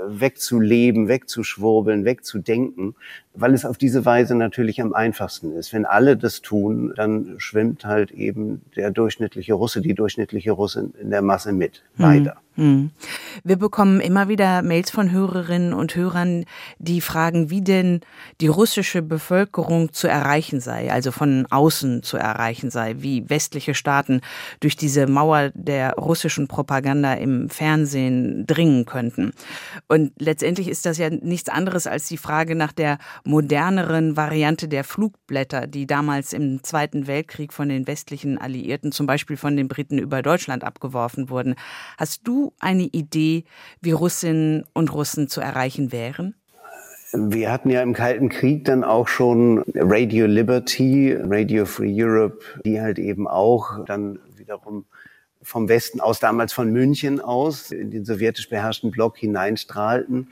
[0.08, 2.94] wegzuleben, wegzuschwurbeln, wegzudenken,
[3.34, 5.72] weil es auf diese Weise natürlich am einfachsten ist.
[5.72, 11.10] Wenn alle das tun, dann schwimmt halt eben der durchschnittliche Russe, die durchschnittliche Russin in
[11.10, 11.82] der Masse mit.
[11.96, 12.32] Leider.
[12.32, 12.45] Hm.
[12.56, 12.90] Hm.
[13.44, 16.46] Wir bekommen immer wieder Mails von Hörerinnen und Hörern,
[16.78, 18.00] die fragen, wie denn
[18.40, 24.22] die russische Bevölkerung zu erreichen sei, also von außen zu erreichen sei, wie westliche Staaten
[24.60, 29.32] durch diese Mauer der russischen Propaganda im Fernsehen dringen könnten.
[29.86, 34.82] Und letztendlich ist das ja nichts anderes als die Frage nach der moderneren Variante der
[34.82, 39.98] Flugblätter, die damals im Zweiten Weltkrieg von den westlichen Alliierten, zum Beispiel von den Briten
[39.98, 41.54] über Deutschland abgeworfen wurden.
[41.98, 43.44] Hast du eine Idee,
[43.80, 46.34] wie Russinnen und Russen zu erreichen wären?
[47.12, 52.80] Wir hatten ja im Kalten Krieg dann auch schon Radio Liberty, Radio Free Europe, die
[52.80, 54.84] halt eben auch dann wiederum
[55.42, 60.28] vom Westen aus, damals von München aus, in den sowjetisch beherrschten Block hineinstrahlten.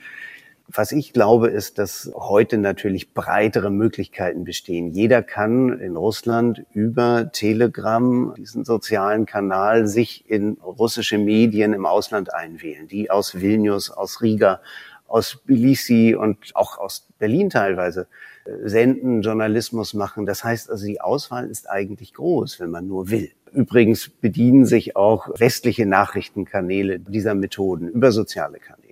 [0.67, 4.91] Was ich glaube, ist, dass heute natürlich breitere Möglichkeiten bestehen.
[4.91, 12.33] Jeder kann in Russland über Telegram, diesen sozialen Kanal, sich in russische Medien im Ausland
[12.33, 14.59] einwählen, die aus Vilnius, aus Riga,
[15.07, 18.07] aus Tbilisi und auch aus Berlin teilweise
[18.45, 20.25] äh, senden, Journalismus machen.
[20.25, 23.31] Das heißt also, die Auswahl ist eigentlich groß, wenn man nur will.
[23.53, 28.84] Übrigens bedienen sich auch westliche Nachrichtenkanäle dieser Methoden über soziale Kanäle.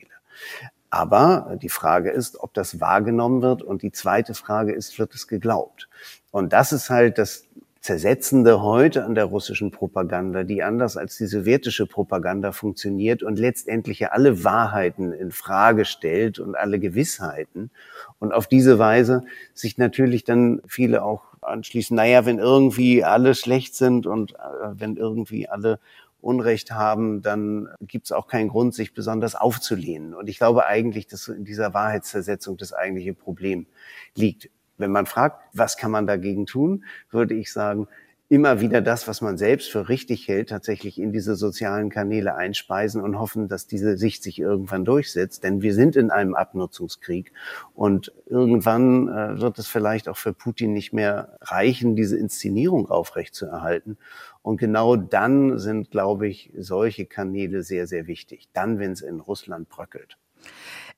[0.94, 3.64] Aber die Frage ist, ob das wahrgenommen wird.
[3.64, 5.90] Und die zweite Frage ist, wird es geglaubt?
[6.30, 7.48] Und das ist halt das
[7.80, 14.02] Zersetzende heute an der russischen Propaganda, die anders als die sowjetische Propaganda funktioniert und letztendlich
[14.02, 17.72] ja alle Wahrheiten in Frage stellt und alle Gewissheiten.
[18.20, 19.24] Und auf diese Weise
[19.56, 24.38] sich natürlich dann viele auch anschließen, naja, wenn irgendwie alle schlecht sind und äh,
[24.76, 25.80] wenn irgendwie alle
[26.24, 30.14] Unrecht haben, dann gibt es auch keinen Grund, sich besonders aufzulehnen.
[30.14, 33.68] Und ich glaube eigentlich, dass in dieser Wahrheitszersetzung das eigentliche Problem
[34.16, 34.50] liegt.
[34.78, 37.88] Wenn man fragt, was kann man dagegen tun, würde ich sagen,
[38.34, 43.00] immer wieder das, was man selbst für richtig hält, tatsächlich in diese sozialen Kanäle einspeisen
[43.00, 45.44] und hoffen, dass diese Sicht sich irgendwann durchsetzt.
[45.44, 47.32] Denn wir sind in einem Abnutzungskrieg
[47.76, 54.00] und irgendwann äh, wird es vielleicht auch für Putin nicht mehr reichen, diese Inszenierung aufrechtzuerhalten.
[54.44, 58.50] Und genau dann sind, glaube ich, solche Kanäle sehr, sehr wichtig.
[58.54, 60.18] Dann, wenn es in Russland bröckelt.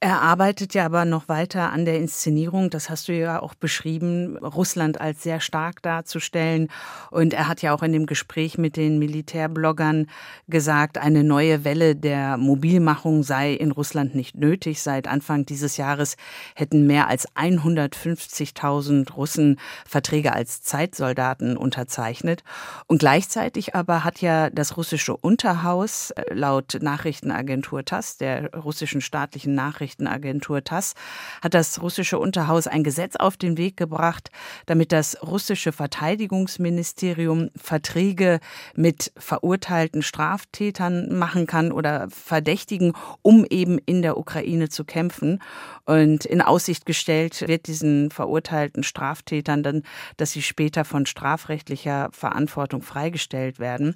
[0.02, 2.70] Er arbeitet ja aber noch weiter an der Inszenierung.
[2.70, 6.68] Das hast du ja auch beschrieben, Russland als sehr stark darzustellen.
[7.12, 10.08] Und er hat ja auch in dem Gespräch mit den Militärbloggern
[10.50, 14.82] gesagt, eine neue Welle der Mobilmachung sei in Russland nicht nötig.
[14.82, 16.18] Seit Anfang dieses Jahres
[16.56, 22.44] hätten mehr als 150.000 Russen Verträge als Zeitsoldaten unterzeichnet.
[22.88, 29.56] Und gleichzeitig aber hat ja das russische Unterhaus äh, laut Nachrichtenagentur TASS, der russischen staatlichen
[29.56, 30.94] Nachrichten, Nachrichtenagentur TASS
[31.42, 34.32] hat das russische Unterhaus ein Gesetz auf den Weg gebracht,
[34.66, 38.40] damit das russische Verteidigungsministerium Verträge
[38.76, 45.42] mit verurteilten Straftätern machen kann oder Verdächtigen, um eben in der Ukraine zu kämpfen.
[45.86, 49.84] Und in Aussicht gestellt wird diesen verurteilten Straftätern dann,
[50.18, 53.96] dass sie später von strafrechtlicher Verantwortung freigestellt werden.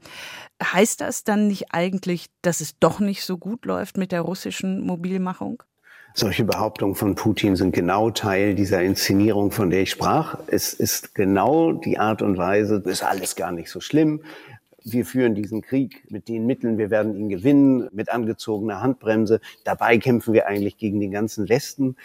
[0.62, 4.82] Heißt das dann nicht eigentlich, dass es doch nicht so gut läuft mit der russischen
[4.86, 5.64] Mobilmachung?
[6.14, 10.40] Solche Behauptungen von Putin sind genau Teil dieser Inszenierung, von der ich sprach.
[10.48, 14.24] Es ist genau die Art und Weise, ist alles gar nicht so schlimm.
[14.84, 19.40] Wir führen diesen Krieg mit den Mitteln, wir werden ihn gewinnen, mit angezogener Handbremse.
[19.64, 21.96] Dabei kämpfen wir eigentlich gegen den ganzen Westen.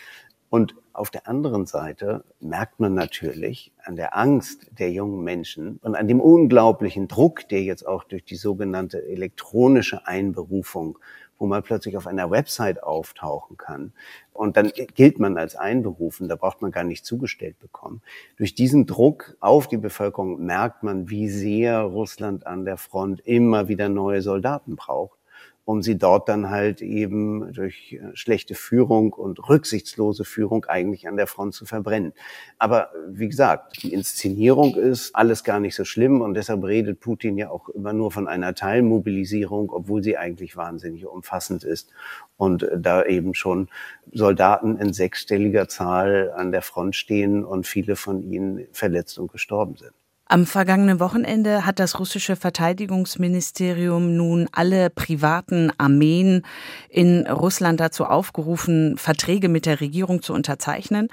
[0.50, 5.96] Und auf der anderen Seite merkt man natürlich an der Angst der jungen Menschen und
[5.96, 10.98] an dem unglaublichen Druck, der jetzt auch durch die sogenannte elektronische Einberufung
[11.38, 13.92] wo man plötzlich auf einer Website auftauchen kann.
[14.32, 18.02] Und dann gilt man als einberufen, da braucht man gar nicht zugestellt bekommen.
[18.36, 23.68] Durch diesen Druck auf die Bevölkerung merkt man, wie sehr Russland an der Front immer
[23.68, 25.18] wieder neue Soldaten braucht
[25.64, 31.16] um sie dort dann halt eben durch äh, schlechte Führung und rücksichtslose Führung eigentlich an
[31.16, 32.12] der Front zu verbrennen.
[32.58, 37.38] Aber wie gesagt, die Inszenierung ist alles gar nicht so schlimm und deshalb redet Putin
[37.38, 41.90] ja auch immer nur von einer Teilmobilisierung, obwohl sie eigentlich wahnsinnig umfassend ist
[42.36, 43.68] und äh, da eben schon
[44.12, 49.76] Soldaten in sechsstelliger Zahl an der Front stehen und viele von ihnen verletzt und gestorben
[49.76, 49.92] sind.
[50.26, 56.46] Am vergangenen Wochenende hat das russische Verteidigungsministerium nun alle privaten Armeen
[56.88, 61.08] in Russland dazu aufgerufen, Verträge mit der Regierung zu unterzeichnen.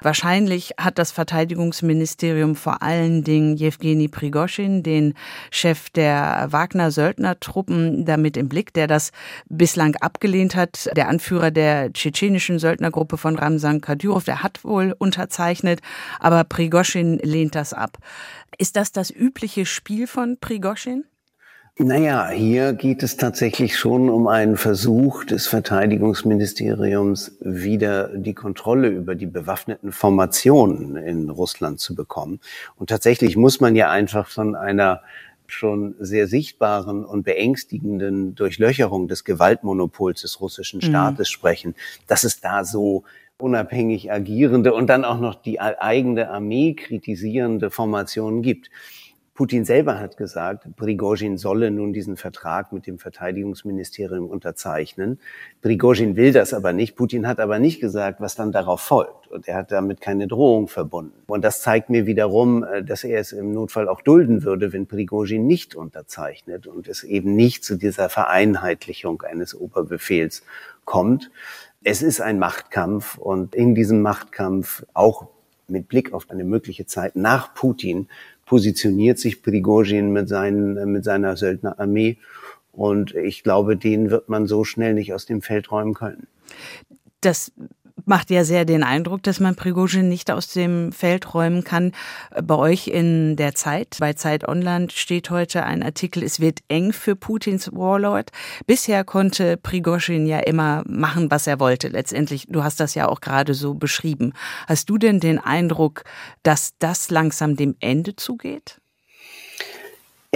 [0.00, 5.12] Wahrscheinlich hat das Verteidigungsministerium vor allen Dingen Jewgeni Prigoschin, den
[5.50, 9.12] Chef der Wagner-Söldnertruppen, damit im Blick, der das
[9.46, 10.88] bislang abgelehnt hat.
[10.96, 15.80] Der Anführer der tschetschenischen Söldnergruppe von Ramsan Kadyrov, der hat wohl unterzeichnet,
[16.18, 17.98] aber Prigoschin lehnt das ab.
[18.58, 21.04] Ist das das übliche Spiel von Prigoschin?
[21.76, 29.16] Naja, hier geht es tatsächlich schon um einen Versuch des Verteidigungsministeriums, wieder die Kontrolle über
[29.16, 32.38] die bewaffneten Formationen in Russland zu bekommen.
[32.76, 35.02] Und tatsächlich muss man ja einfach von einer
[35.48, 40.90] schon sehr sichtbaren und beängstigenden Durchlöcherung des Gewaltmonopols des russischen mhm.
[40.90, 41.32] Staates mhm.
[41.32, 41.74] sprechen,
[42.06, 43.02] dass es da so
[43.38, 48.70] unabhängig agierende und dann auch noch die eigene Armee kritisierende Formationen gibt.
[49.34, 55.18] Putin selber hat gesagt, Prigozhin solle nun diesen Vertrag mit dem Verteidigungsministerium unterzeichnen.
[55.60, 56.94] Prigozhin will das aber nicht.
[56.94, 59.26] Putin hat aber nicht gesagt, was dann darauf folgt.
[59.26, 61.20] Und er hat damit keine Drohung verbunden.
[61.26, 64.86] Und das zeigt mir wiederum, äh, dass er es im Notfall auch dulden würde, wenn
[64.86, 70.44] Prigozhin nicht unterzeichnet und es eben nicht zu dieser Vereinheitlichung eines Oberbefehls
[70.84, 71.32] kommt
[71.84, 75.28] es ist ein Machtkampf und in diesem Machtkampf, auch
[75.68, 78.08] mit Blick auf eine mögliche Zeit nach Putin,
[78.46, 82.18] positioniert sich Prigozhin mit, seinen, mit seiner Söldnerarmee.
[82.72, 86.26] Und ich glaube, den wird man so schnell nicht aus dem Feld räumen können.
[87.20, 87.52] Das
[88.04, 91.92] macht ja sehr den Eindruck, dass man Prigozhin nicht aus dem Feld räumen kann.
[92.42, 96.92] Bei euch in der Zeit, bei Zeit Online steht heute ein Artikel, es wird eng
[96.92, 98.30] für Putins Warlord.
[98.66, 101.88] Bisher konnte Prigozhin ja immer machen, was er wollte.
[101.88, 104.32] Letztendlich, du hast das ja auch gerade so beschrieben.
[104.66, 106.04] Hast du denn den Eindruck,
[106.42, 108.78] dass das langsam dem Ende zugeht?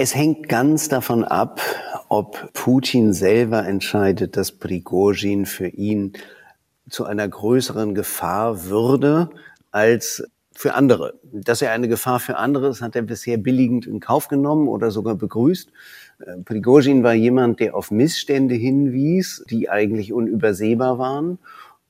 [0.01, 1.59] Es hängt ganz davon ab,
[2.07, 6.13] ob Putin selber entscheidet, dass Prigozhin für ihn
[6.89, 9.29] zu einer größeren Gefahr würde
[9.71, 10.23] als
[10.53, 11.19] für andere.
[11.23, 14.91] Dass er eine Gefahr für andere ist, hat er bisher billigend in Kauf genommen oder
[14.91, 15.71] sogar begrüßt.
[16.19, 21.39] Äh, Prigozhin war jemand, der auf Missstände hinwies, die eigentlich unübersehbar waren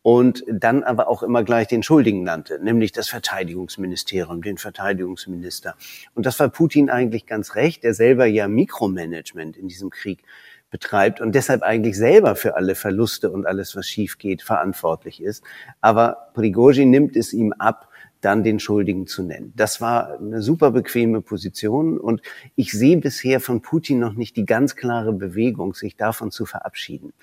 [0.01, 5.75] und dann aber auch immer gleich den Schuldigen nannte, nämlich das Verteidigungsministerium, den Verteidigungsminister.
[6.13, 10.23] Und das war Putin eigentlich ganz recht, der selber ja Mikromanagement in diesem Krieg
[10.71, 15.43] betreibt und deshalb eigentlich selber für alle Verluste und alles, was schief geht, verantwortlich ist.
[15.82, 17.89] Aber Prigozhin nimmt es ihm ab,
[18.21, 19.53] dann den Schuldigen zu nennen.
[19.55, 22.21] Das war eine super bequeme Position und
[22.55, 27.13] ich sehe bisher von Putin noch nicht die ganz klare Bewegung, sich davon zu verabschieden.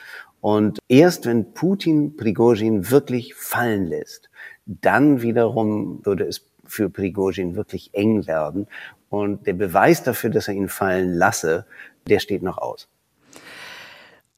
[0.41, 4.31] Und erst wenn Putin Prigozhin wirklich fallen lässt,
[4.65, 8.67] dann wiederum würde es für Prigozhin wirklich eng werden.
[9.09, 11.67] Und der Beweis dafür, dass er ihn fallen lasse,
[12.09, 12.89] der steht noch aus.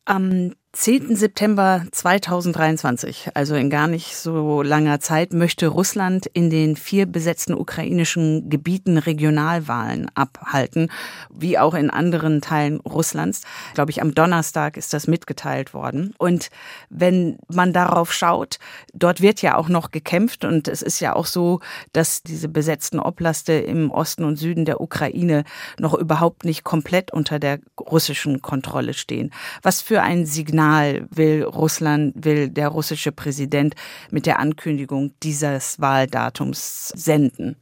[0.08, 1.16] Am 10.
[1.16, 7.54] September 2023, also in gar nicht so langer Zeit, möchte Russland in den vier besetzten
[7.54, 10.90] ukrainischen Gebieten Regionalwahlen abhalten,
[11.34, 13.44] wie auch in anderen Teilen Russlands.
[13.72, 16.14] Glaube ich, am Donnerstag ist das mitgeteilt worden.
[16.18, 16.50] Und
[16.90, 18.58] wenn man darauf schaut,
[18.92, 21.60] dort wird ja auch noch gekämpft und es ist ja auch so,
[21.94, 25.44] dass diese besetzten Oblaste im Osten und Süden der Ukraine
[25.78, 29.32] noch überhaupt nicht komplett unter der russischen Kontrolle stehen.
[29.62, 33.76] Was für ein Signal Signal will Russland, will der russische Präsident
[34.10, 37.54] mit der Ankündigung dieses Wahldatums senden?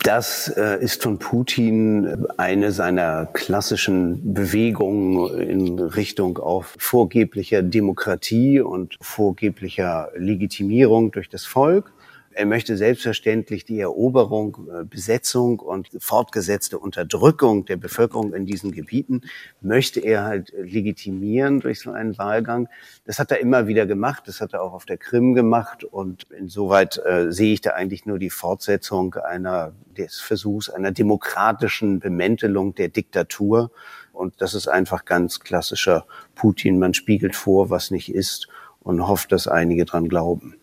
[0.00, 8.98] Das äh, ist von Putin eine seiner klassischen Bewegungen in Richtung auf vorgeblicher Demokratie und
[9.00, 11.90] vorgeblicher Legitimierung durch das Volk.
[12.36, 19.22] Er möchte selbstverständlich die Eroberung, äh, Besetzung und fortgesetzte Unterdrückung der Bevölkerung in diesen Gebieten
[19.62, 22.68] möchte er halt legitimieren durch so einen Wahlgang.
[23.06, 24.24] Das hat er immer wieder gemacht.
[24.26, 25.82] Das hat er auch auf der Krim gemacht.
[25.82, 32.00] Und insoweit äh, sehe ich da eigentlich nur die Fortsetzung einer des Versuchs einer demokratischen
[32.00, 33.70] Bemäntelung der Diktatur.
[34.12, 36.78] Und das ist einfach ganz klassischer Putin.
[36.78, 38.48] Man spiegelt vor, was nicht ist
[38.80, 40.56] und hofft, dass einige dran glauben.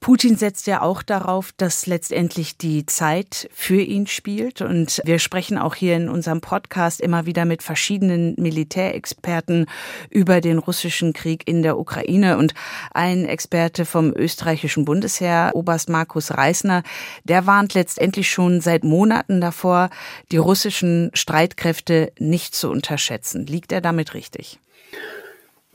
[0.00, 4.62] Putin setzt ja auch darauf, dass letztendlich die Zeit für ihn spielt.
[4.62, 9.66] Und wir sprechen auch hier in unserem Podcast immer wieder mit verschiedenen Militärexperten
[10.08, 12.38] über den russischen Krieg in der Ukraine.
[12.38, 12.54] Und
[12.92, 16.84] ein Experte vom österreichischen Bundesheer, Oberst Markus Reisner,
[17.24, 19.90] der warnt letztendlich schon seit Monaten davor,
[20.30, 23.46] die russischen Streitkräfte nicht zu unterschätzen.
[23.46, 24.60] Liegt er damit richtig?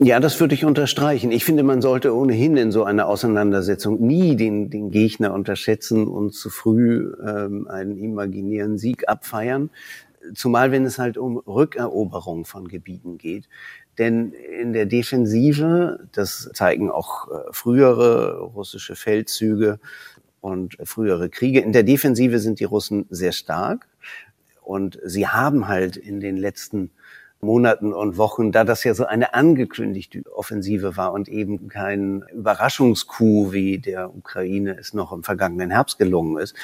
[0.00, 1.30] Ja, das würde ich unterstreichen.
[1.30, 6.34] Ich finde, man sollte ohnehin in so einer Auseinandersetzung nie den, den Gegner unterschätzen und
[6.34, 9.70] zu früh ähm, einen imaginären Sieg abfeiern.
[10.34, 13.48] Zumal wenn es halt um Rückeroberung von Gebieten geht.
[13.96, 19.78] Denn in der Defensive, das zeigen auch äh, frühere russische Feldzüge
[20.40, 23.86] und frühere Kriege, in der Defensive sind die Russen sehr stark.
[24.60, 26.90] Und sie haben halt in den letzten
[27.44, 33.52] Monaten und Wochen, da das ja so eine angekündigte Offensive war und eben kein Überraschungskuh
[33.52, 36.54] wie der Ukraine es noch im vergangenen Herbst gelungen ist.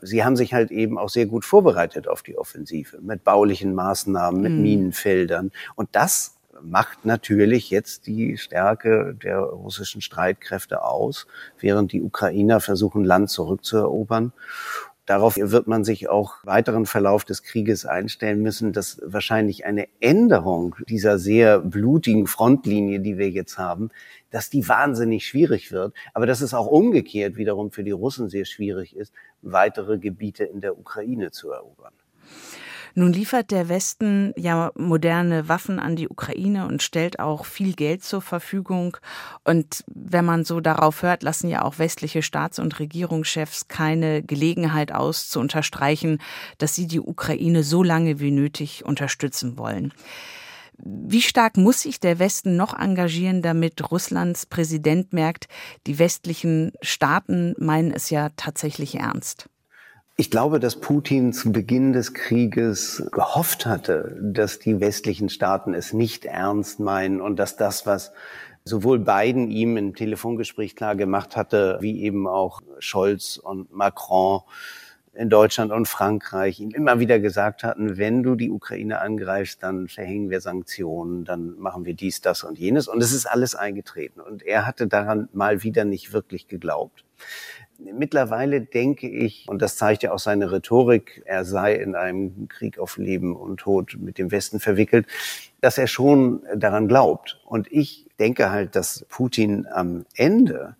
[0.00, 4.40] Sie haben sich halt eben auch sehr gut vorbereitet auf die Offensive mit baulichen Maßnahmen,
[4.40, 4.62] mit mhm.
[4.62, 5.52] Minenfeldern.
[5.74, 11.26] Und das macht natürlich jetzt die Stärke der russischen Streitkräfte aus,
[11.58, 14.32] während die Ukrainer versuchen, Land zurückzuerobern.
[15.06, 20.76] Darauf wird man sich auch weiteren Verlauf des Krieges einstellen müssen, dass wahrscheinlich eine Änderung
[20.88, 23.90] dieser sehr blutigen Frontlinie, die wir jetzt haben,
[24.30, 28.46] dass die wahnsinnig schwierig wird, aber dass es auch umgekehrt wiederum für die Russen sehr
[28.46, 29.12] schwierig ist,
[29.42, 31.92] weitere Gebiete in der Ukraine zu erobern.
[32.96, 38.04] Nun liefert der Westen ja moderne Waffen an die Ukraine und stellt auch viel Geld
[38.04, 38.96] zur Verfügung.
[39.42, 44.92] Und wenn man so darauf hört, lassen ja auch westliche Staats- und Regierungschefs keine Gelegenheit
[44.92, 46.18] aus, zu unterstreichen,
[46.58, 49.92] dass sie die Ukraine so lange wie nötig unterstützen wollen.
[50.78, 55.46] Wie stark muss sich der Westen noch engagieren, damit Russlands Präsident merkt,
[55.86, 59.48] die westlichen Staaten meinen es ja tatsächlich ernst?
[60.16, 65.92] Ich glaube, dass Putin zu Beginn des Krieges gehofft hatte, dass die westlichen Staaten es
[65.92, 68.12] nicht ernst meinen und dass das, was
[68.64, 74.42] sowohl Biden ihm im Telefongespräch klar gemacht hatte, wie eben auch Scholz und Macron
[75.14, 79.88] in Deutschland und Frankreich ihm immer wieder gesagt hatten, wenn du die Ukraine angreifst, dann
[79.88, 82.86] verhängen wir Sanktionen, dann machen wir dies, das und jenes.
[82.86, 84.20] Und es ist alles eingetreten.
[84.20, 87.04] Und er hatte daran mal wieder nicht wirklich geglaubt.
[87.78, 92.78] Mittlerweile denke ich, und das zeigt ja auch seine Rhetorik, er sei in einem Krieg
[92.78, 95.06] auf Leben und Tod mit dem Westen verwickelt,
[95.60, 97.40] dass er schon daran glaubt.
[97.44, 100.76] Und ich denke halt, dass Putin am Ende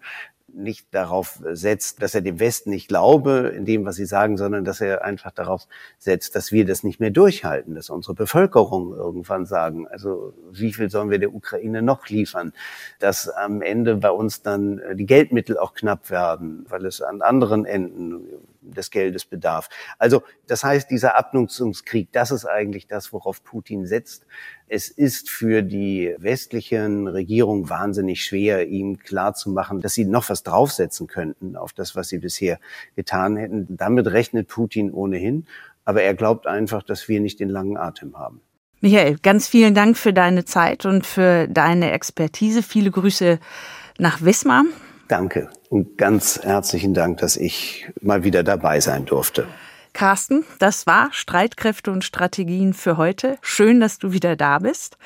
[0.56, 4.64] nicht darauf setzt, dass er dem Westen nicht glaube in dem, was sie sagen, sondern
[4.64, 5.66] dass er einfach darauf
[5.98, 10.90] setzt, dass wir das nicht mehr durchhalten, dass unsere Bevölkerung irgendwann sagen, also wie viel
[10.90, 12.52] sollen wir der Ukraine noch liefern,
[12.98, 17.64] dass am Ende bei uns dann die Geldmittel auch knapp werden, weil es an anderen
[17.64, 18.26] Enden
[18.64, 19.68] des Geldes bedarf.
[19.98, 24.27] Also das heißt, dieser Abnutzungskrieg, das ist eigentlich das, worauf Putin setzt.
[24.66, 31.07] Es ist für die westlichen Regierungen wahnsinnig schwer, ihm klarzumachen, dass sie noch was draufsetzen
[31.07, 32.59] könnten auf das, was sie bisher
[32.96, 33.77] getan hätten.
[33.77, 35.46] Damit rechnet Putin ohnehin.
[35.85, 38.40] Aber er glaubt einfach, dass wir nicht den langen Atem haben.
[38.81, 42.62] Michael, ganz vielen Dank für deine Zeit und für deine Expertise.
[42.62, 43.38] Viele Grüße
[43.98, 44.64] nach Wismar.
[45.08, 49.46] Danke und ganz herzlichen Dank, dass ich mal wieder dabei sein durfte.
[49.92, 53.38] Carsten, das war Streitkräfte und Strategien für heute.
[53.42, 54.98] Schön, dass du wieder da bist.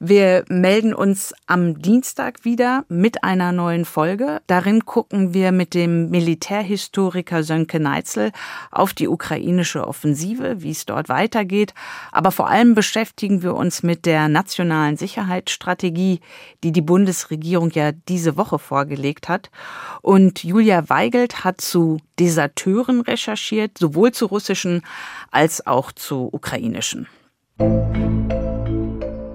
[0.00, 4.40] Wir melden uns am Dienstag wieder mit einer neuen Folge.
[4.46, 8.32] Darin gucken wir mit dem Militärhistoriker Sönke Neitzel
[8.70, 11.74] auf die ukrainische Offensive, wie es dort weitergeht.
[12.12, 16.20] Aber vor allem beschäftigen wir uns mit der nationalen Sicherheitsstrategie,
[16.62, 19.50] die die Bundesregierung ja diese Woche vorgelegt hat.
[20.02, 24.82] Und Julia Weigelt hat zu Deserteuren recherchiert, sowohl zu russischen
[25.30, 27.06] als auch zu ukrainischen.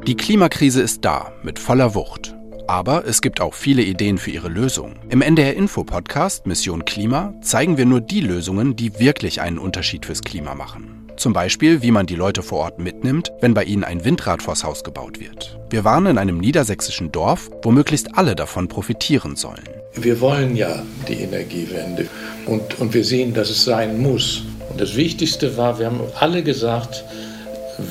[0.10, 2.36] Die Klimakrise ist da, mit voller Wucht.
[2.66, 4.96] Aber es gibt auch viele Ideen für ihre Lösung.
[5.10, 10.08] Im NDR Info Podcast Mission Klima zeigen wir nur die Lösungen, die wirklich einen Unterschied
[10.08, 11.06] fürs Klima machen.
[11.16, 14.64] Zum Beispiel, wie man die Leute vor Ort mitnimmt, wenn bei ihnen ein Windrad vors
[14.64, 15.60] Haus gebaut wird.
[15.70, 19.70] Wir waren in einem niedersächsischen Dorf, wo möglichst alle davon profitieren sollen.
[19.94, 22.08] Wir wollen ja die Energiewende
[22.48, 24.42] und, und wir sehen, dass es sein muss.
[24.72, 27.04] Und das Wichtigste war, wir haben alle gesagt,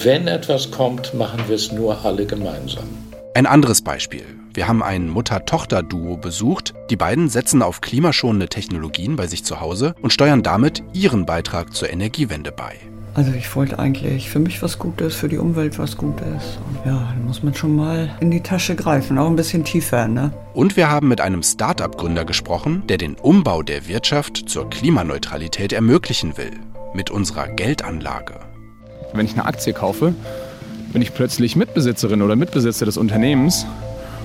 [0.03, 2.89] wenn etwas kommt, machen wir es nur alle gemeinsam.
[3.35, 4.25] Ein anderes Beispiel.
[4.55, 6.75] Wir haben ein Mutter-Tochter-Duo besucht.
[6.91, 11.75] Die beiden setzen auf klimaschonende Technologien bei sich zu Hause und steuern damit ihren Beitrag
[11.75, 12.75] zur Energiewende bei.
[13.15, 16.59] Also ich wollte eigentlich für mich was Gutes, für die Umwelt was Gutes.
[16.69, 20.07] Und ja, da muss man schon mal in die Tasche greifen, auch ein bisschen tiefer,
[20.07, 20.33] ne?
[20.55, 26.37] Und wir haben mit einem Start-up-Gründer gesprochen, der den Umbau der Wirtschaft zur Klimaneutralität ermöglichen
[26.37, 26.53] will.
[26.95, 28.41] Mit unserer Geldanlage.
[29.13, 30.15] Wenn ich eine Aktie kaufe,
[30.93, 33.67] bin ich plötzlich Mitbesitzerin oder Mitbesitzer des Unternehmens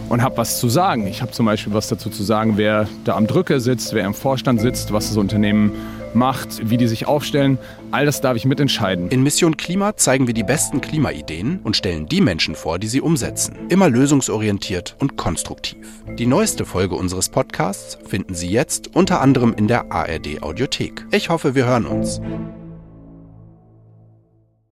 [0.10, 1.08] und habe was zu sagen.
[1.08, 4.14] Ich habe zum Beispiel was dazu zu sagen, wer da am Drücker sitzt, wer im
[4.14, 5.72] Vorstand sitzt, was das Unternehmen
[6.14, 7.58] macht, wie die sich aufstellen,
[7.92, 9.10] all das darf ich mitentscheiden.
[9.10, 13.02] In Mission Klima zeigen wir die besten Klimaideen und stellen die Menschen vor, die sie
[13.02, 13.56] umsetzen.
[13.70, 15.88] Immer lösungsorientiert und konstruktiv.
[16.18, 21.06] Die neueste Folge unseres Podcasts finden Sie jetzt unter anderem in der ARD Audiothek.
[21.12, 22.22] Ich hoffe, wir hören uns.